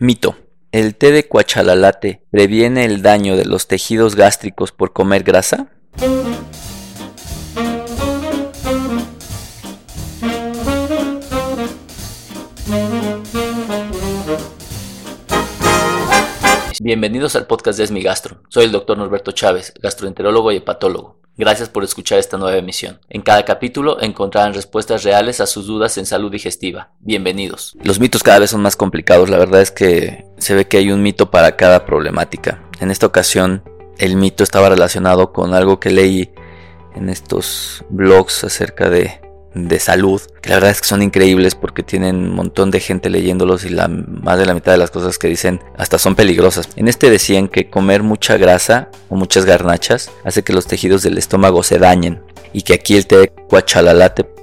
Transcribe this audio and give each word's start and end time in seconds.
Mito. 0.00 0.36
¿El 0.70 0.94
té 0.94 1.10
de 1.10 1.26
cuachalalate 1.26 2.22
previene 2.30 2.84
el 2.84 3.02
daño 3.02 3.36
de 3.36 3.44
los 3.44 3.66
tejidos 3.66 4.14
gástricos 4.14 4.70
por 4.70 4.92
comer 4.92 5.24
grasa? 5.24 5.72
Bienvenidos 16.80 17.34
al 17.34 17.48
podcast 17.48 17.78
de 17.78 17.84
Esmi 17.84 18.00
Gastro. 18.00 18.42
Soy 18.50 18.66
el 18.66 18.70
doctor 18.70 18.96
Norberto 18.98 19.32
Chávez, 19.32 19.74
gastroenterólogo 19.82 20.52
y 20.52 20.58
hepatólogo. 20.58 21.17
Gracias 21.38 21.68
por 21.68 21.84
escuchar 21.84 22.18
esta 22.18 22.36
nueva 22.36 22.56
emisión. 22.56 22.98
En 23.08 23.22
cada 23.22 23.44
capítulo 23.44 24.02
encontrarán 24.02 24.54
respuestas 24.54 25.04
reales 25.04 25.40
a 25.40 25.46
sus 25.46 25.68
dudas 25.68 25.96
en 25.96 26.04
salud 26.04 26.32
digestiva. 26.32 26.90
Bienvenidos. 26.98 27.76
Los 27.80 28.00
mitos 28.00 28.24
cada 28.24 28.40
vez 28.40 28.50
son 28.50 28.60
más 28.60 28.74
complicados. 28.74 29.30
La 29.30 29.38
verdad 29.38 29.60
es 29.60 29.70
que 29.70 30.26
se 30.38 30.56
ve 30.56 30.66
que 30.66 30.78
hay 30.78 30.90
un 30.90 31.00
mito 31.00 31.30
para 31.30 31.54
cada 31.54 31.86
problemática. 31.86 32.64
En 32.80 32.90
esta 32.90 33.06
ocasión, 33.06 33.62
el 33.98 34.16
mito 34.16 34.42
estaba 34.42 34.68
relacionado 34.68 35.32
con 35.32 35.54
algo 35.54 35.78
que 35.78 35.90
leí 35.90 36.32
en 36.96 37.08
estos 37.08 37.84
blogs 37.88 38.42
acerca 38.42 38.90
de 38.90 39.20
de 39.66 39.80
salud, 39.80 40.20
que 40.40 40.50
la 40.50 40.56
verdad 40.56 40.70
es 40.70 40.80
que 40.80 40.86
son 40.86 41.02
increíbles 41.02 41.54
porque 41.54 41.82
tienen 41.82 42.16
un 42.16 42.34
montón 42.34 42.70
de 42.70 42.78
gente 42.78 43.10
leyéndolos 43.10 43.64
y 43.64 43.70
la, 43.70 43.88
más 43.88 44.38
de 44.38 44.46
la 44.46 44.54
mitad 44.54 44.72
de 44.72 44.78
las 44.78 44.90
cosas 44.90 45.18
que 45.18 45.26
dicen 45.26 45.60
hasta 45.76 45.98
son 45.98 46.14
peligrosas. 46.14 46.68
En 46.76 46.86
este 46.86 47.10
decían 47.10 47.48
que 47.48 47.70
comer 47.70 48.02
mucha 48.02 48.36
grasa 48.36 48.90
o 49.08 49.16
muchas 49.16 49.44
garnachas 49.44 50.10
hace 50.24 50.42
que 50.42 50.52
los 50.52 50.66
tejidos 50.66 51.02
del 51.02 51.18
estómago 51.18 51.62
se 51.62 51.78
dañen 51.78 52.22
y 52.52 52.62
que 52.62 52.74
aquí 52.74 52.96
el 52.96 53.06
té 53.06 53.16
de 53.18 53.28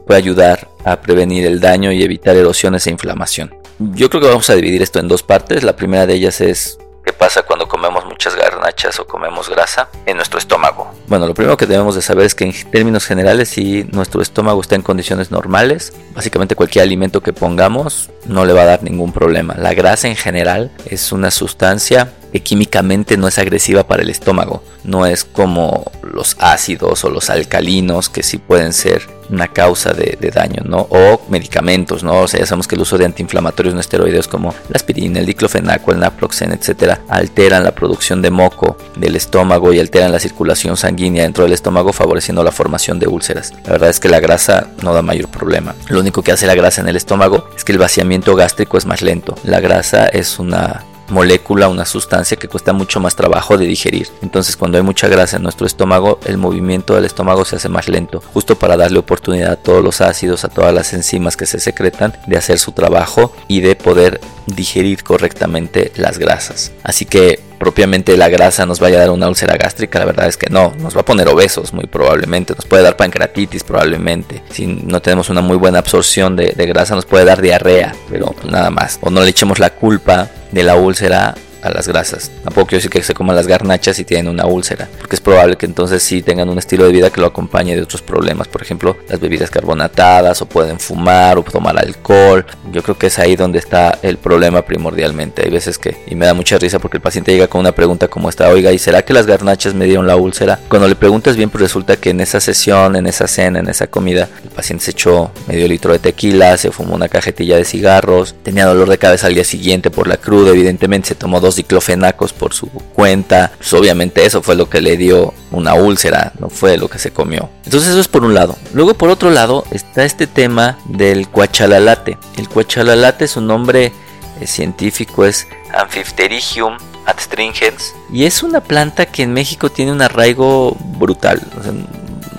puede 0.05 0.17
ayudar 0.17 0.67
a 0.83 1.01
prevenir 1.01 1.45
el 1.45 1.59
daño 1.59 1.91
y 1.91 2.03
evitar 2.03 2.35
erosiones 2.35 2.85
e 2.87 2.91
inflamación. 2.91 3.53
Yo 3.79 4.09
creo 4.09 4.21
que 4.21 4.27
vamos 4.29 4.49
a 4.49 4.55
dividir 4.55 4.81
esto 4.81 4.99
en 4.99 5.07
dos 5.07 5.23
partes. 5.23 5.63
La 5.63 5.75
primera 5.75 6.05
de 6.05 6.13
ellas 6.13 6.39
es 6.41 6.77
qué 7.05 7.13
pasa 7.13 7.43
cuando 7.43 7.67
comemos 7.67 8.03
muchas 8.05 8.35
garnachas 8.35 8.99
o 8.99 9.05
comemos 9.05 9.49
grasa 9.49 9.89
en 10.05 10.17
nuestro 10.17 10.39
estómago. 10.39 10.91
Bueno, 11.07 11.27
lo 11.27 11.35
primero 11.35 11.55
que 11.55 11.67
debemos 11.67 11.95
de 11.95 12.01
saber 12.01 12.25
es 12.25 12.33
que 12.33 12.45
en 12.45 12.71
términos 12.71 13.05
generales 13.05 13.49
si 13.49 13.83
nuestro 13.91 14.21
estómago 14.21 14.59
está 14.59 14.75
en 14.75 14.81
condiciones 14.81 15.29
normales, 15.29 15.93
básicamente 16.15 16.55
cualquier 16.55 16.83
alimento 16.83 17.21
que 17.21 17.31
pongamos 17.31 18.09
no 18.25 18.45
le 18.45 18.53
va 18.53 18.63
a 18.63 18.65
dar 18.65 18.83
ningún 18.83 19.13
problema. 19.13 19.53
La 19.55 19.73
grasa 19.75 20.07
en 20.07 20.15
general 20.15 20.71
es 20.87 21.11
una 21.11 21.29
sustancia 21.29 22.11
que 22.35 22.43
químicamente 22.43 23.15
no 23.15 23.29
es 23.29 23.39
agresiva 23.39 23.87
para 23.87 24.03
el 24.03 24.09
estómago. 24.09 24.61
No 24.83 25.05
es 25.05 25.23
como 25.23 25.89
los 26.03 26.35
ácidos 26.39 27.05
o 27.05 27.09
los 27.09 27.29
alcalinos 27.29 28.09
que 28.09 28.23
sí 28.23 28.39
pueden 28.39 28.73
ser 28.73 29.07
una 29.29 29.47
causa 29.47 29.93
de, 29.93 30.17
daño, 30.35 30.61
¿no? 30.65 30.85
O 30.89 31.21
medicamentos, 31.29 32.03
¿no? 32.03 32.23
O 32.23 32.27
sea, 32.27 32.41
ya 32.41 32.45
sabemos 32.45 32.67
que 32.67 32.75
el 32.75 32.81
uso 32.81 32.97
de 32.97 33.05
antiinflamatorios 33.05 33.73
no 33.73 33.79
esteroideos 33.79 34.27
como 34.27 34.49
la 34.67 34.75
aspirina, 34.75 35.19
el 35.21 35.25
diclofenaco, 35.25 35.93
el 35.93 35.99
naproxen, 35.99 36.51
etcétera, 36.51 36.99
alteran 37.07 37.63
la 37.63 37.73
producción 37.73 38.21
de 38.21 38.31
moco 38.31 38.75
del 38.97 39.15
estómago 39.15 39.71
y 39.71 39.79
alteran 39.79 40.11
la 40.11 40.19
circulación 40.19 40.75
sanguínea 40.75 41.23
dentro 41.23 41.45
del 41.45 41.53
estómago, 41.53 41.93
favoreciendo 41.93 42.43
la 42.43 42.51
formación 42.51 42.99
de 42.99 43.07
úlceras. 43.07 43.53
La 43.63 43.71
verdad 43.71 43.89
es 43.91 44.01
que 44.01 44.09
la 44.09 44.19
grasa 44.19 44.67
no 44.83 44.93
da 44.93 45.01
mayor 45.01 45.29
problema. 45.29 45.73
Lo 45.87 46.01
único 46.01 46.21
que 46.21 46.33
hace 46.33 46.47
la 46.47 46.55
grasa 46.55 46.81
en 46.81 46.89
el 46.89 46.97
estómago 46.97 47.47
es 47.55 47.63
que 47.63 47.71
el 47.71 47.79
vaciamiento 47.79 48.35
gástrico 48.35 48.77
es 48.77 48.85
más 48.85 49.01
lento. 49.01 49.35
La 49.45 49.61
grasa 49.61 50.07
es 50.07 50.37
una 50.37 50.83
molécula, 51.09 51.67
una 51.67 51.85
sustancia 51.85 52.37
que 52.37 52.47
cuesta 52.47 52.73
mucho 52.73 52.99
más 52.99 53.15
trabajo 53.15 53.57
de 53.57 53.65
digerir. 53.65 54.07
Entonces 54.21 54.57
cuando 54.57 54.77
hay 54.77 54.83
mucha 54.83 55.07
grasa 55.07 55.37
en 55.37 55.43
nuestro 55.43 55.67
estómago, 55.67 56.19
el 56.25 56.37
movimiento 56.37 56.95
del 56.95 57.05
estómago 57.05 57.45
se 57.45 57.55
hace 57.55 57.69
más 57.69 57.87
lento, 57.87 58.21
justo 58.33 58.57
para 58.57 58.77
darle 58.77 58.99
oportunidad 58.99 59.51
a 59.51 59.55
todos 59.55 59.83
los 59.83 60.01
ácidos, 60.01 60.43
a 60.43 60.49
todas 60.49 60.73
las 60.73 60.93
enzimas 60.93 61.37
que 61.37 61.45
se 61.45 61.59
secretan, 61.59 62.13
de 62.27 62.37
hacer 62.37 62.59
su 62.59 62.71
trabajo 62.71 63.33
y 63.47 63.61
de 63.61 63.75
poder 63.75 64.19
digerir 64.47 65.03
correctamente 65.03 65.91
las 65.95 66.17
grasas. 66.17 66.71
Así 66.83 67.05
que 67.05 67.39
propiamente 67.59 68.17
la 68.17 68.29
grasa 68.29 68.65
nos 68.65 68.79
vaya 68.79 68.97
a 68.97 69.01
dar 69.01 69.11
una 69.11 69.27
úlcera 69.27 69.57
gástrica, 69.57 69.99
la 69.99 70.05
verdad 70.05 70.27
es 70.27 70.37
que 70.37 70.49
no, 70.49 70.73
nos 70.79 70.95
va 70.95 71.01
a 71.01 71.05
poner 71.05 71.27
obesos 71.27 71.73
muy 71.73 71.85
probablemente, 71.85 72.53
nos 72.53 72.65
puede 72.65 72.83
dar 72.83 72.97
pancreatitis 72.97 73.63
probablemente, 73.63 74.43
si 74.51 74.67
no 74.67 75.01
tenemos 75.01 75.29
una 75.29 75.41
muy 75.41 75.57
buena 75.57 75.79
absorción 75.79 76.35
de, 76.35 76.53
de 76.55 76.65
grasa 76.67 76.95
nos 76.95 77.05
puede 77.05 77.25
dar 77.25 77.41
diarrea, 77.41 77.95
pero 78.09 78.35
nada 78.49 78.69
más, 78.69 78.99
o 79.01 79.09
no 79.09 79.21
le 79.21 79.29
echemos 79.29 79.59
la 79.59 79.69
culpa 79.69 80.29
de 80.51 80.63
la 80.63 80.75
úlcera 80.75 81.35
a 81.65 81.71
las 81.71 81.87
grasas. 81.87 82.31
Tampoco 82.43 82.67
quiero 82.67 82.79
decir 82.79 82.91
que 82.91 83.01
se 83.03 83.13
coman 83.13 83.35
las 83.35 83.47
garnachas 83.47 83.95
si 83.95 84.05
tienen 84.05 84.27
una 84.27 84.45
úlcera, 84.45 84.87
porque 84.99 85.15
es 85.15 85.21
probable 85.21 85.57
que 85.57 85.65
entonces 85.65 86.03
sí 86.03 86.21
tengan 86.21 86.49
un 86.49 86.57
estilo 86.57 86.85
de 86.85 86.91
vida 86.91 87.09
que 87.09 87.21
lo 87.21 87.27
acompañe 87.27 87.75
de 87.75 87.81
otros 87.81 88.01
problemas, 88.01 88.47
por 88.47 88.61
ejemplo, 88.61 88.97
las 89.09 89.19
bebidas 89.19 89.49
carbonatadas 89.49 90.41
o 90.41 90.45
pueden 90.45 90.79
fumar 90.79 91.37
o 91.37 91.43
tomar 91.43 91.77
alcohol. 91.77 92.45
Yo 92.71 92.83
creo 92.83 92.97
que 92.97 93.07
es 93.07 93.19
ahí 93.19 93.35
donde 93.35 93.59
está 93.59 93.97
el 94.01 94.17
problema 94.17 94.61
primordialmente. 94.63 95.43
Hay 95.43 95.51
veces 95.51 95.77
que, 95.77 95.97
y 96.07 96.15
me 96.15 96.25
da 96.25 96.33
mucha 96.33 96.57
risa 96.57 96.79
porque 96.79 96.97
el 96.97 97.01
paciente 97.01 97.31
llega 97.31 97.47
con 97.47 97.61
una 97.61 97.71
pregunta 97.71 98.07
como 98.07 98.29
esta, 98.29 98.49
oiga, 98.49 98.71
¿y 98.71 98.77
será 98.77 99.03
que 99.03 99.13
las 99.13 99.25
garnachas 99.25 99.73
me 99.73 99.85
dieron 99.85 100.07
la 100.07 100.15
úlcera? 100.15 100.59
Cuando 100.69 100.87
le 100.87 100.95
preguntas 100.95 101.35
bien, 101.35 101.49
pues 101.49 101.61
resulta 101.61 101.97
que 101.97 102.11
en 102.11 102.21
esa 102.21 102.39
sesión, 102.39 102.95
en 102.95 103.07
esa 103.07 103.27
cena, 103.27 103.59
en 103.59 103.69
esa 103.69 103.87
comida, 103.87 104.29
el 104.43 104.49
paciente 104.49 104.85
se 104.85 104.91
echó 104.91 105.31
medio 105.47 105.67
litro 105.67 105.91
de 105.91 105.99
tequila, 105.99 106.57
se 106.57 106.71
fumó 106.71 106.95
una 106.95 107.09
cajetilla 107.09 107.57
de 107.57 107.65
cigarros, 107.65 108.35
tenía 108.43 108.65
dolor 108.65 108.89
de 108.89 108.97
cabeza 108.97 109.27
al 109.27 109.33
día 109.33 109.43
siguiente 109.43 109.89
por 109.89 110.07
la 110.07 110.17
cruda, 110.17 110.51
evidentemente 110.51 111.09
se 111.09 111.15
tomó 111.15 111.39
dos 111.39 111.54
diclofenacos 111.55 112.33
por 112.33 112.53
su 112.53 112.67
cuenta. 112.67 113.51
Pues 113.57 113.73
obviamente 113.73 114.25
eso 114.25 114.41
fue 114.41 114.55
lo 114.55 114.69
que 114.69 114.81
le 114.81 114.97
dio 114.97 115.33
una 115.51 115.73
úlcera, 115.73 116.33
no 116.39 116.49
fue 116.49 116.77
lo 116.77 116.89
que 116.89 116.99
se 116.99 117.11
comió. 117.11 117.49
Entonces 117.63 117.89
eso 117.89 117.99
es 117.99 118.07
por 118.07 118.23
un 118.23 118.33
lado. 118.33 118.57
Luego 118.73 118.93
por 118.93 119.09
otro 119.09 119.29
lado 119.29 119.63
está 119.71 120.05
este 120.05 120.27
tema 120.27 120.77
del 120.85 121.27
cuachalalate. 121.27 122.17
El 122.37 122.49
cuachalalate 122.49 123.27
su 123.27 123.41
nombre 123.41 123.91
eh, 124.39 124.47
científico 124.47 125.25
es 125.25 125.47
Amphipterigium 125.73 126.77
adstringens 127.05 127.93
y 128.11 128.25
es 128.25 128.43
una 128.43 128.61
planta 128.61 129.05
que 129.05 129.23
en 129.23 129.33
México 129.33 129.69
tiene 129.69 129.91
un 129.91 130.01
arraigo 130.01 130.75
brutal 130.97 131.41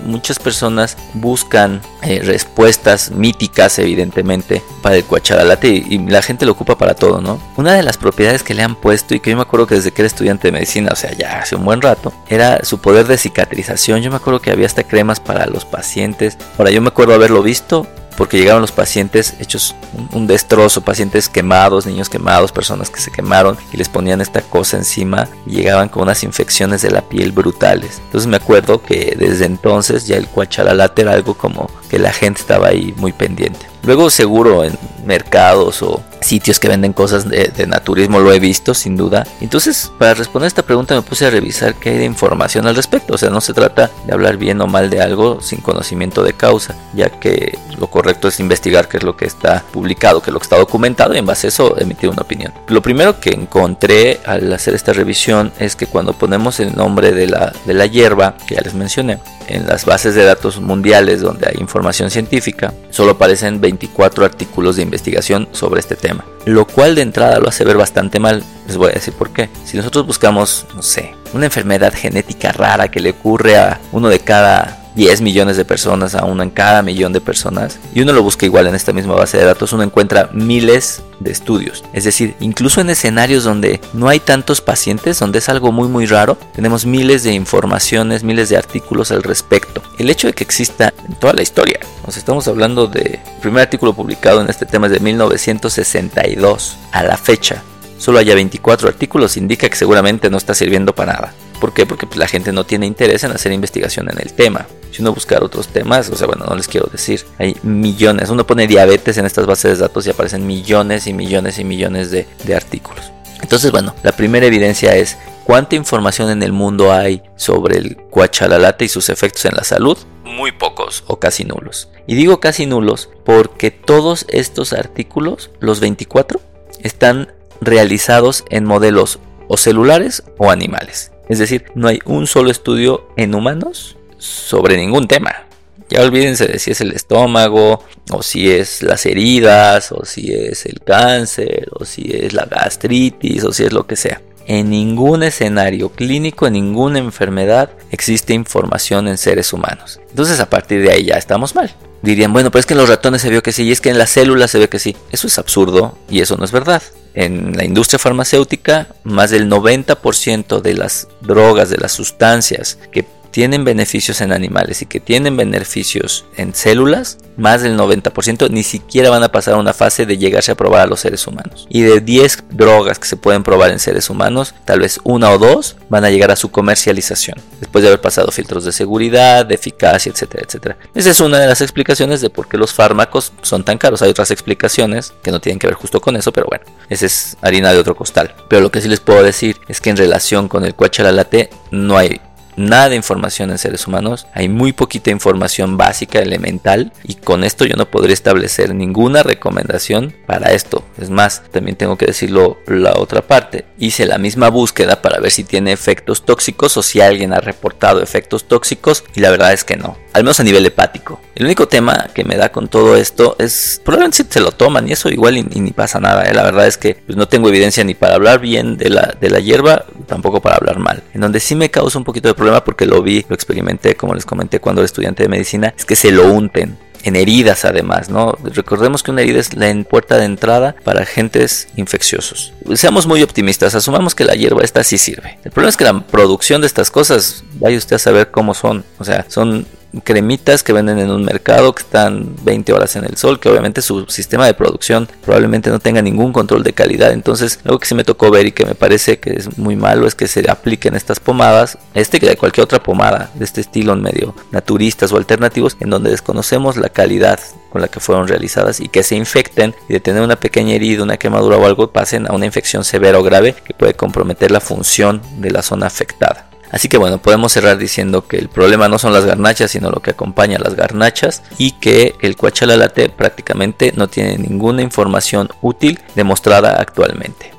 muchas 0.07 0.39
personas 0.39 0.97
buscan 1.15 1.83
eh, 2.03 2.21
respuestas 2.23 3.11
míticas, 3.11 3.79
evidentemente, 3.79 4.63
para 4.83 4.97
el 4.97 5.05
cuacharalate 5.05 5.69
y, 5.69 6.07
la 6.07 6.23
gente 6.23 6.47
lo 6.47 6.53
ocupa 6.53 6.79
para 6.79 6.95
todo, 6.95 7.21
¿no? 7.21 7.41
Una 7.57 7.75
de 7.75 7.83
las 7.83 7.99
propiedades 7.99 8.43
que 8.43 8.55
le 8.55 8.63
han 8.63 8.77
puesto 8.77 9.15
y 9.15 9.21
que 9.21 9.31
yo 9.31 9.37
me 9.37 9.43
acuerdo 9.43 9.67
que 9.67 9.75
desde 9.75 9.91
que 9.91 10.03
era 10.03 10.07
estudiante 10.07 10.49
de 10.49 10.53
medicina, 10.53 10.91
o 10.93 10.97
sea, 10.97 11.13
ya 11.13 11.41
hace 11.41 11.57
un 11.57 11.65
buen 11.65 11.83
rato, 11.83 12.13
era 12.29 12.65
su 12.65 12.79
poder 12.79 13.07
de 13.07 13.19
cicatrización. 13.19 14.03
Yo 14.03 14.11
me 14.11 14.17
acuerdo 14.17 14.41
que 14.41 14.51
había 14.51 14.67
hasta 14.67 14.85
cremas 14.85 15.21
para 15.21 15.47
los 15.47 15.65
pacientes. 15.65 16.39
Ahora, 16.59 16.71
yo 16.71 16.81
me 16.81 16.89
acuerdo 16.89 17.15
haberlo 17.15 17.43
visto 17.43 17.87
porque 18.17 18.39
llegaron 18.39 18.63
los 18.63 18.73
pacientes 18.73 19.35
hechos 19.39 19.75
un, 20.13 20.27
destrozo, 20.27 20.81
pacientes 20.81 21.29
quemados, 21.29 21.87
niños 21.87 22.09
quemados, 22.09 22.53
personas 22.53 22.91
que 22.91 23.01
se 23.01 23.11
quemaron 23.11 23.57
y 23.73 23.77
les 23.77 23.89
ponían 23.89 24.21
esta 24.21 24.43
cosa 24.43 24.77
encima 24.77 25.29
y 25.47 25.57
llegaban 25.57 25.89
con 25.89 26.03
unas 26.03 26.23
infecciones 26.25 26.83
de 26.83 26.91
la 26.91 27.03
piel 27.03 27.33
brutales. 27.33 28.01
Entonces 28.07 28.29
me 28.29 28.37
acuerdo 28.37 28.83
que 28.83 29.17
desde 29.19 29.47
entonces 29.47 30.07
ya 30.07 30.17
el 30.17 30.29
cuachalalate 30.29 31.03
era 31.03 31.13
algo 31.13 31.35
como 31.35 31.71
que 31.89 31.99
la 31.99 32.13
gente 32.13 32.41
estaba 32.41 32.69
ahí 32.69 32.95
muy 32.97 33.13
pendiente. 33.13 33.67
Luego 33.87 34.11
seguro 34.11 34.65
en 34.65 34.77
mercados 35.05 35.81
o 35.83 36.03
sitios 36.21 36.59
que 36.59 36.69
venden 36.69 36.93
cosas 36.93 37.29
de, 37.29 37.67
naturismo 37.69 38.19
lo 38.19 38.33
he 38.33 38.41
visto 38.41 38.75
sin 38.75 38.97
duda. 38.97 39.25
Entonces 39.41 39.93
para 39.99 40.15
responder 40.15 40.49
esta 40.49 40.63
pregunta 40.63 40.95
me 40.95 41.03
puse 41.03 41.27
a 41.27 41.31
revisar 41.31 41.77
qué 41.77 41.91
hay 41.91 41.99
de 41.99 42.05
información 42.05 42.67
al 42.67 42.75
respecto. 42.75 43.15
O 43.15 43.19
sea, 43.19 43.31
no 43.31 43.41
se 43.41 43.55
trata 43.55 43.91
de 44.05 44.13
hablar 44.13 44.37
bien 44.37 44.61
o 44.61 44.67
mal 44.67 44.91
de 44.91 45.01
algo 45.01 45.41
sin 45.41 45.61
conocimiento 45.61 46.25
de 46.25 46.33
causa, 46.33 46.75
ya 46.95 47.11
que 47.11 47.57
lo 47.79 47.87
correcto 47.87 48.27
es 48.29 48.41
investigar 48.41 48.89
qué 48.89 48.97
es 48.97 49.05
lo 49.05 49.17
que 49.17 49.27
está 49.27 49.63
publicado, 49.73 50.21
qué 50.21 50.31
es 50.31 50.35
lo 50.35 50.41
que 50.41 50.45
está 50.45 50.59
documentado 50.59 51.15
y 51.15 51.19
en 51.19 51.27
base 51.27 51.47
a 51.47 51.49
eso 51.49 51.79
emitir 51.79 52.11
una 52.11 52.23
opinión. 52.23 52.53
Lo 52.67 52.83
primero 52.83 53.21
que 53.21 53.31
encontré 53.31 54.21
al 54.27 54.53
hacer 54.53 54.75
esta 54.75 54.93
revisión 54.93 55.53
es 55.61 55.77
que 55.77 55.87
cuando 55.87 56.13
ponemos 56.13 56.59
el 56.59 56.75
nombre 56.75 57.13
de 57.13 57.29
la, 57.29 57.53
de 57.65 57.75
la 57.75 57.87
hierba, 57.87 58.37
que 58.49 58.57
ya 58.57 58.63
les 58.63 58.75
mencioné, 58.75 59.21
en 59.49 59.67
las 59.67 59.85
bases 59.85 60.15
de 60.15 60.25
datos 60.25 60.61
mundiales 60.61 61.21
donde 61.21 61.49
hay 61.49 61.61
información 61.61 62.11
científica, 62.11 62.73
solo 62.91 63.13
aparecen 63.13 63.61
24 63.77 64.25
artículos 64.25 64.77
de 64.77 64.83
investigación 64.83 65.49
sobre 65.53 65.81
este 65.81 65.97
tema, 65.97 66.25
lo 66.47 66.67
cual 66.67 66.95
de 66.95 67.03
entrada 67.03 67.39
lo 67.39 67.49
hace 67.49 67.65
ver 67.65 67.77
bastante 67.77 68.19
mal. 68.19 68.43
Les 68.67 68.77
voy 68.77 68.91
a 68.91 68.95
decir 68.95 69.13
por 69.13 69.31
qué. 69.31 69.51
Si 69.65 69.77
nosotros 69.77 70.07
buscamos, 70.07 70.67
no 70.75 70.83
sé, 70.83 71.15
una 71.35 71.47
enfermedad 71.47 71.93
genética 71.95 72.53
rara 72.53 72.89
que 72.89 73.01
le 73.01 73.11
ocurre 73.11 73.59
a 73.59 73.81
uno 73.93 74.09
de 74.09 74.21
cada 74.21 74.86
10 74.97 75.21
millones 75.21 75.57
de 75.57 75.65
personas 75.65 76.15
a 76.15 76.25
uno 76.25 76.43
en 76.43 76.51
cada 76.51 76.83
millón 76.83 77.13
de 77.13 77.21
personas 77.21 77.79
y 77.95 78.01
uno 78.01 78.13
lo 78.13 78.23
busca 78.23 78.47
igual 78.47 78.67
en 78.67 78.75
esta 78.75 78.93
misma 78.93 79.15
base 79.15 79.37
de 79.37 79.45
datos, 79.45 79.73
uno 79.73 79.83
encuentra 79.83 80.31
miles 80.33 81.03
de 81.21 81.31
estudios. 81.31 81.85
Es 81.93 82.05
decir, 82.05 82.35
incluso 82.41 82.81
en 82.81 82.91
escenarios 82.91 83.45
donde 83.45 83.81
no 83.93 84.09
hay 84.09 84.21
tantos 84.21 84.61
pacientes, 84.61 85.19
donde 85.19 85.39
es 85.39 85.49
algo 85.49 85.71
muy 85.71 85.89
muy 85.89 86.07
raro, 86.07 86.39
tenemos 86.55 86.87
miles 86.87 87.23
de 87.23 87.33
informaciones, 87.33 88.25
miles 88.25 88.49
de 88.49 88.57
artículos 88.57 89.13
al 89.13 89.23
respecto. 89.23 89.83
El 89.99 90.11
hecho 90.11 90.29
de 90.29 90.33
que 90.33 90.45
exista 90.45 90.93
en 91.07 91.15
toda 91.15 91.35
la 91.35 91.43
historia, 91.43 91.79
nos 92.07 92.17
estamos 92.17 92.49
hablando 92.49 92.87
de 92.87 93.21
el 93.25 93.41
primer 93.43 93.63
artículo 93.63 93.95
publicado 93.95 94.41
en 94.41 94.49
este 94.49 94.65
tema 94.65 94.87
es 94.87 94.93
de 94.95 95.01
1962 95.01 96.77
a 96.93 97.03
la 97.03 97.17
fecha. 97.17 97.63
Solo 97.99 98.19
haya 98.19 98.35
24 98.35 98.89
artículos 98.89 99.37
indica 99.37 99.69
que 99.69 99.77
seguramente 99.77 100.31
no 100.31 100.37
está 100.37 100.55
sirviendo 100.55 100.95
para 100.95 101.15
nada. 101.15 101.35
¿Por 101.61 101.73
qué? 101.73 101.87
Porque 101.87 102.07
pues, 102.07 102.19
la 102.19 102.29
gente 102.29 102.53
no 102.53 102.65
tiene 102.65 102.87
interés 102.87 103.25
en 103.25 103.33
hacer 103.33 103.53
investigación 103.53 104.11
en 104.11 104.19
el 104.21 104.33
tema. 104.35 104.67
Si 104.91 105.03
uno 105.03 105.13
buscar 105.13 105.43
otros 105.43 105.69
temas, 105.69 106.09
o 106.11 106.17
sea, 106.17 106.27
bueno, 106.27 106.45
no 106.49 106.57
les 106.57 106.69
quiero 106.69 106.89
decir, 106.91 107.25
hay 107.39 107.57
millones. 107.63 108.31
Uno 108.31 108.47
pone 108.47 108.67
diabetes 108.67 109.19
en 109.19 109.27
estas 109.27 109.47
bases 109.47 109.79
de 109.79 109.83
datos 109.85 110.07
y 110.07 110.11
aparecen 110.11 110.47
millones 110.47 111.07
y 111.07 111.13
millones 111.13 111.59
y 111.59 111.65
millones 111.65 112.11
de, 112.11 112.27
de 112.45 112.55
artículos. 112.55 113.13
Entonces, 113.43 113.71
bueno, 113.71 113.95
la 114.03 114.13
primera 114.13 114.47
evidencia 114.47 114.97
es 114.97 115.17
cuánta 115.45 115.77
información 115.77 116.31
en 116.31 116.43
el 116.43 116.53
mundo 116.53 116.93
hay 116.93 117.23
sobre 117.37 117.79
el 117.79 117.97
cuachalalate 117.97 118.87
y 118.87 118.89
sus 118.89 119.09
efectos 119.09 119.45
en 119.45 119.55
la 119.55 119.65
salud. 119.65 119.97
Muy 120.25 120.53
pocos 120.53 121.05
o 121.07 121.21
casi 121.21 121.45
nulos. 121.45 121.89
Y 122.07 122.15
digo 122.15 122.41
casi 122.41 122.67
nulos 122.67 123.11
porque 123.25 123.71
todos 123.71 124.27
estos 124.29 124.73
artículos, 124.73 125.51
los 125.61 125.81
24, 125.81 126.41
están 126.83 127.33
realizados 127.61 128.45
en 128.51 128.65
modelos 128.65 129.19
o 129.49 129.57
celulares 129.57 130.25
o 130.39 130.51
animales. 130.51 131.13
Es 131.29 131.39
decir, 131.39 131.67
no 131.75 131.89
hay 131.89 132.01
un 132.05 132.27
solo 132.27 132.51
estudio 132.51 133.09
en 133.17 133.35
humanos 133.35 133.97
sobre 134.27 134.77
ningún 134.77 135.09
tema. 135.09 135.47
Ya 135.89 136.03
olvídense 136.03 136.47
de 136.47 136.59
si 136.59 136.73
es 136.73 136.81
el 136.81 136.93
estómago, 136.93 137.85
o 138.11 138.23
si 138.23 138.51
es 138.51 138.83
las 138.83 139.07
heridas, 139.07 139.93
o 139.93 140.05
si 140.05 140.33
es 140.33 140.67
el 140.67 140.81
cáncer, 140.81 141.69
o 141.73 141.85
si 141.85 142.11
es 142.13 142.33
la 142.33 142.45
gastritis, 142.47 143.45
o 143.45 143.53
si 143.53 143.65
es 143.65 143.73
lo 143.73 143.87
que 143.87 143.95
sea. 143.95 144.21
En 144.49 144.71
ningún 144.71 145.23
escenario 145.23 145.91
clínico, 145.91 146.47
en 146.47 146.55
ninguna 146.55 146.99
enfermedad, 146.99 147.71
existe 147.91 148.33
información 148.33 149.09
en 149.09 149.19
seres 149.19 149.53
humanos. 149.53 150.01
Entonces 150.11 150.41
a 150.41 150.51
partir 150.51 150.83
de 150.83 150.93
ahí 150.93 151.05
ya 151.05 151.17
estamos 151.17 151.55
mal. 151.55 151.75
Dirían, 152.03 152.33
bueno, 152.33 152.51
pero 152.51 152.61
es 152.61 152.67
que 152.67 152.75
en 152.75 152.79
los 152.79 152.89
ratones 152.89 153.23
se 153.23 153.31
vio 153.31 153.43
que 153.43 153.53
sí, 153.53 153.65
y 153.65 153.73
es 153.73 153.81
que 153.81 153.91
en 153.91 153.99
las 153.99 154.11
células 154.11 154.51
se 154.51 154.59
ve 154.59 154.69
que 154.69 154.79
sí. 154.79 154.97
Eso 155.11 155.27
es 155.27 155.39
absurdo 155.39 155.99
y 156.09 156.21
eso 156.21 156.37
no 156.37 156.45
es 156.45 156.53
verdad. 156.53 156.83
En 157.15 157.57
la 157.57 157.65
industria 157.65 157.99
farmacéutica, 157.99 158.89
más 159.03 159.31
del 159.31 159.51
90% 159.51 160.61
de 160.61 160.75
las 160.75 161.09
drogas, 161.23 161.71
de 161.71 161.79
las 161.79 161.93
sustancias 161.93 162.79
que 162.93 163.05
tienen 163.31 163.65
beneficios 163.65 164.21
en 164.21 164.33
animales 164.33 164.83
y 164.83 164.87
que 164.87 165.01
tienen 165.01 165.37
beneficios 165.37 166.25
en 166.37 166.55
células, 166.55 167.19
más 167.37 167.63
del 167.63 167.79
90% 167.79 168.51
ni 168.51 168.63
siquiera 168.63 169.11
van 169.11 169.23
a 169.23 169.31
pasar 169.31 169.55
a 169.55 169.59
una 169.59 169.75
fase 169.75 170.07
de 170.07 170.19
llegarse 170.19 170.53
a 170.53 170.55
probar 170.55 170.83
a 170.83 170.87
los 170.87 171.01
seres 171.01 171.27
humanos. 171.27 171.67
Y 171.69 171.83
de 171.83 172.01
10 172.01 172.45
drogas 172.51 172.99
que 172.99 173.09
se 173.09 173.17
pueden 173.17 173.43
probar 173.43 173.71
en 173.71 173.79
seres 173.79 174.09
humanos, 174.11 174.55
tal 174.65 174.81
vez 174.81 175.01
una 175.05 175.31
o 175.31 175.39
dos 175.39 175.77
van 175.89 176.05
a 176.05 176.11
llegar 176.11 176.31
a 176.31 176.37
su 176.37 176.51
comercialización, 176.51 177.39
después 177.61 177.83
de 177.83 177.89
haber 177.89 178.01
pasado 178.01 178.31
filtros 178.31 178.65
de 178.65 178.73
seguridad, 178.73 179.45
de 179.45 179.55
eficacia, 179.55 180.11
etcétera, 180.11 180.45
etcétera. 180.47 180.77
Esa 180.95 181.11
es 181.11 181.21
una 181.21 181.39
de 181.39 181.47
las 181.47 181.61
explicaciones 181.61 182.21
de 182.21 182.31
por 182.31 182.49
qué 182.49 182.57
los 182.57 182.73
fármacos 182.73 183.33
son 183.43 183.65
tan 183.65 183.79
caros. 183.79 184.03
Hay 184.03 184.11
otras 184.11 184.31
explicaciones 184.31 185.13
que 185.23 185.31
no 185.31 185.41
tienen 185.41 185.59
que 185.59 185.67
ver 185.67 185.77
justo 185.77 186.01
con 186.01 186.17
eso, 186.17 186.33
pero 186.33 186.47
bueno, 186.49 186.65
esa 186.89 187.07
es 187.07 187.37
harina 187.43 187.73
de 187.73 187.79
otro 187.79 187.95
costal. 187.95 188.35
Pero 188.49 188.63
lo 188.63 188.71
que 188.71 188.81
sí 188.81 188.89
les 188.89 189.01
puedo 189.01 189.23
decir 189.23 189.57
es 189.69 189.81
que 189.81 189.91
en 189.91 189.97
relación 189.97 190.49
con 190.49 190.65
el 190.65 190.75
cuachalalate 190.75 191.51
no 191.71 191.97
hay 191.97 192.21
nada 192.57 192.89
de 192.89 192.97
información 192.97 193.51
en 193.51 193.59
seres 193.59 193.87
humanos, 193.87 194.27
hay 194.35 194.49
muy 194.49 194.73
poquita 194.73 195.11
información 195.11 195.77
básica, 195.77 196.19
elemental, 196.19 196.93
y 197.05 197.15
con 197.15 197.45
esto 197.45 197.65
yo 197.65 197.77
no 197.77 197.91
podría 197.91 198.15
establecer 198.15 198.75
ninguna 198.75 199.23
recomendación 199.23 200.15
para 200.27 200.53
esto. 200.53 200.85
Es 200.99 201.11
más, 201.11 201.43
también 201.51 201.77
tengo 201.77 201.97
que 201.97 202.07
decirlo 202.07 202.59
la 202.67 202.95
otra 202.95 203.23
parte. 203.23 203.67
Hice 203.79 204.07
la 204.07 204.19
misma 204.19 204.49
búsqueda 204.49 205.03
para 205.03 205.21
ver 205.21 205.31
si 205.31 205.45
tiene 205.45 205.73
efectos 205.73 206.25
tóxicos 206.25 206.77
o 206.77 206.83
si 206.83 207.01
alguien 207.01 207.33
ha 207.33 207.41
reportado 207.41 208.03
efectos 208.03 208.49
tóxicos, 208.49 209.05
y 209.15 209.21
la 209.21 209.31
verdad 209.31 209.53
es 209.53 209.65
que 209.65 209.77
no, 209.77 209.97
al 210.13 210.25
menos 210.25 210.41
a 210.41 210.45
nivel 210.45 210.65
hepático. 210.67 211.21
El 211.35 211.45
único 211.45 211.69
tema 211.69 212.09
que 212.15 212.25
me 212.25 212.37
da 212.37 212.51
con 212.51 212.69
todo 212.69 212.97
esto 212.97 213.37
es, 213.39 213.81
probablemente 213.85 214.25
se 214.29 214.41
lo 214.41 214.53
toman 214.53 214.89
y 214.89 214.93
eso 214.93 215.11
igual 215.11 215.37
y, 215.37 215.43
ni 215.43 215.73
pasa 215.73 216.01
nada. 216.01 216.25
¿eh? 216.25 216.33
La 216.33 216.43
verdad 216.43 216.67
es 216.67 216.79
que 216.79 216.95
pues, 216.95 217.17
no 217.17 217.29
tengo 217.29 217.49
evidencia 217.49 217.85
ni 217.85 217.95
para 217.95 218.15
hablar 218.15 218.41
bien 218.41 218.79
de 218.79 218.89
la, 218.89 219.15
de 219.21 219.29
la 219.29 219.41
hierba, 219.41 219.85
tampoco 220.07 220.41
para 220.41 220.57
hablar 220.57 220.79
mal. 220.79 221.03
En 221.15 221.21
donde 221.21 221.41
sí 221.41 221.55
me 221.55 221.71
causa 221.71 221.99
un 221.99 222.05
poquito 222.05 222.29
de 222.29 222.35
problema 222.35 222.65
porque 222.65 222.87
lo 222.87 223.03
vi, 223.03 223.25
lo 223.29 223.35
experimenté, 223.35 223.97
como 223.97 224.15
les 224.15 224.25
comenté 224.25 224.61
cuando 224.61 224.81
era 224.81 224.87
estudiante 224.87 225.23
de 225.23 225.29
medicina, 225.29 225.75
es 225.77 225.85
que 225.85 225.97
se 225.97 226.13
lo 226.13 226.33
unten 226.33 226.79
en 227.07 227.15
heridas 227.15 227.65
además, 227.65 228.09
¿no? 228.09 228.37
Recordemos 228.43 229.05
que 229.05 229.13
una 229.13 229.23
herida 229.23 229.39
es 229.39 229.55
la 229.55 229.73
puerta 229.85 230.19
de 230.19 230.25
entrada 230.25 230.75
para 230.83 231.03
agentes 231.03 231.69
infecciosos. 231.77 232.53
Seamos 232.75 233.07
muy 233.07 233.23
optimistas, 233.23 233.77
asumamos 233.77 234.17
que 234.17 234.25
la 234.25 234.35
hierba 234.35 234.63
esta 234.63 234.83
sí 234.83 234.99
sirve. 234.99 235.39
El 235.45 235.53
problema 235.53 235.71
es 235.71 235.77
que 235.77 235.85
la 235.85 236.01
producción 236.01 236.63
de 236.63 236.67
estas 236.67 236.91
cosas, 236.91 237.45
vaya 237.61 237.79
usted 237.79 237.97
a 237.97 238.01
saber 238.01 238.33
cómo 238.33 238.55
son, 238.55 238.85
o 238.99 239.05
sea, 239.05 239.25
son 239.29 239.67
cremitas 240.05 240.63
que 240.63 240.73
venden 240.73 240.99
en 240.99 241.11
un 241.11 241.25
mercado 241.25 241.75
que 241.75 241.83
están 241.83 242.35
20 242.43 242.73
horas 242.73 242.97
en 242.97 243.05
el 243.05 243.17
sol, 243.17 243.41
que 243.41 243.49
obviamente 243.49 243.83
su 243.83 244.07
sistema 244.07 244.47
de 244.47 244.55
producción 244.55 245.09
probablemente 245.25 245.71
no 245.71 245.79
tenga 245.79 246.03
ningún 246.03 246.33
control 246.33 246.63
de 246.63 246.73
calidad. 246.73 247.13
Entonces, 247.13 247.61
algo 247.65 247.79
que 247.79 247.87
sí 247.87 247.95
me 247.95 248.05
tocó 248.05 248.31
ver 248.31 248.47
y 248.47 248.53
que 248.53 248.65
me 248.65 248.75
parece 248.75 249.19
que 249.19 249.31
es 249.31 249.59
muy 249.59 249.77
malo 249.77 250.07
es 250.07 250.15
que 250.15 250.29
se 250.29 250.49
apliquen 250.51 250.95
estas 250.95 251.21
pomadas, 251.21 251.79
este 251.95 252.21
que 252.21 252.29
de 252.29 252.37
cualquier 252.37 252.65
otra 252.65 252.83
pomada 252.83 253.31
de 253.35 253.45
este 253.45 253.61
estilo 253.61 253.93
en 253.93 254.03
medio 254.03 254.35
naturistas 254.53 255.13
o 255.13 255.17
alternativos, 255.17 255.77
en 255.81 255.91
donde 255.91 256.11
desconocemos 256.11 256.77
la 256.77 256.89
calidad 256.89 257.41
con 257.71 257.83
la 257.83 257.89
que 257.89 258.01
fueron 258.01 258.29
realizadas 258.29 258.81
y 258.81 258.89
que 258.89 259.03
se 259.03 259.17
infecten 259.17 259.75
y 259.89 259.93
de 259.93 260.01
tener 260.01 260.23
una 260.23 260.37
pequeña 260.37 260.75
herida, 260.75 261.03
una 261.03 261.19
quemadura 261.19 261.57
o 261.57 261.67
algo 261.67 261.91
pasen 261.91 262.27
a 262.27 262.35
una 262.35 262.47
infección 262.47 262.85
severa 262.85 263.19
o 263.19 263.23
grave 263.23 263.55
que 263.55 263.75
puede 263.75 263.95
comprometer 263.95 264.51
la 264.51 264.61
función 264.61 265.21
de 265.39 265.51
la 265.51 265.63
zona 265.63 265.87
afectada. 265.87 266.46
Así 266.71 266.89
que 266.89 266.99
bueno, 266.99 267.19
podemos 267.19 267.53
cerrar 267.53 267.79
diciendo 267.79 268.27
que 268.27 268.37
el 268.37 268.49
problema 268.49 268.89
no 268.89 268.99
son 268.99 269.13
las 269.13 269.25
garnachas, 269.25 269.71
sino 269.71 269.91
lo 269.91 270.01
que 270.01 270.11
acompaña 270.11 270.57
a 270.57 270.61
las 270.61 270.75
garnachas 270.75 271.43
y 271.59 271.73
que 271.73 272.15
el 272.21 272.37
Cuachalalate 272.37 273.09
prácticamente 273.09 273.93
no 273.95 274.09
tiene 274.09 274.39
ninguna 274.39 274.83
información 274.83 275.49
útil 275.63 276.01
demostrada 276.15 276.77
actualmente. 276.81 277.53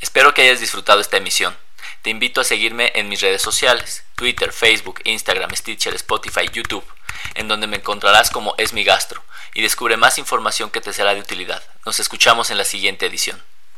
Espero 0.00 0.34
que 0.34 0.42
hayas 0.42 0.60
disfrutado 0.60 1.00
esta 1.00 1.16
emisión. 1.16 1.54
Te 2.02 2.10
invito 2.10 2.40
a 2.40 2.44
seguirme 2.44 2.92
en 2.94 3.08
mis 3.08 3.20
redes 3.20 3.42
sociales, 3.42 4.04
Twitter, 4.14 4.52
Facebook, 4.52 5.00
Instagram, 5.04 5.54
Stitcher, 5.54 5.94
Spotify, 5.94 6.48
YouTube, 6.52 6.84
en 7.34 7.48
donde 7.48 7.66
me 7.66 7.78
encontrarás 7.78 8.30
como 8.30 8.54
Es 8.58 8.72
mi 8.72 8.84
gastro 8.84 9.22
y 9.54 9.62
descubre 9.62 9.96
más 9.96 10.18
información 10.18 10.70
que 10.70 10.80
te 10.80 10.92
será 10.92 11.14
de 11.14 11.20
utilidad. 11.20 11.62
Nos 11.84 11.98
escuchamos 11.98 12.50
en 12.50 12.58
la 12.58 12.64
siguiente 12.64 13.06
edición. 13.06 13.42